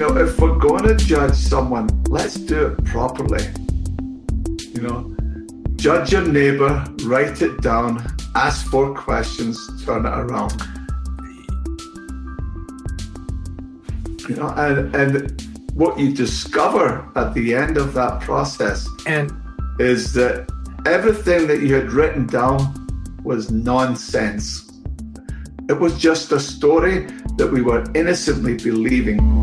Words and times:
know, 0.00 0.16
if 0.16 0.40
we're 0.40 0.56
going 0.56 0.84
to 0.84 0.94
judge 0.94 1.34
someone, 1.34 1.86
let's 2.04 2.36
do 2.36 2.68
it 2.68 2.84
properly. 2.86 3.44
You 4.72 4.80
know, 4.80 5.14
judge 5.76 6.12
your 6.12 6.26
neighbor, 6.26 6.86
write 7.04 7.42
it 7.42 7.60
down, 7.60 8.06
ask 8.34 8.66
four 8.68 8.94
questions, 8.94 9.58
turn 9.84 10.06
it 10.06 10.08
around. 10.08 10.58
You 14.26 14.36
know, 14.36 14.48
and 14.56 14.94
and 14.96 15.42
what 15.74 15.98
you 15.98 16.14
discover 16.14 17.06
at 17.14 17.34
the 17.34 17.54
end 17.54 17.76
of 17.76 17.92
that 17.92 18.22
process 18.22 18.88
and 19.06 19.30
is 19.78 20.14
that 20.14 20.50
everything 20.86 21.46
that 21.46 21.60
you 21.60 21.74
had 21.74 21.92
written 21.92 22.26
down 22.26 22.58
was 23.22 23.50
nonsense. 23.50 24.66
It 25.68 25.78
was 25.78 25.98
just 25.98 26.32
a 26.32 26.40
story 26.40 27.06
that 27.36 27.50
we 27.52 27.60
were 27.60 27.84
innocently 27.94 28.56
believing. 28.56 29.40